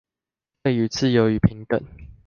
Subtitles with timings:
[0.63, 1.79] 對於自由與平等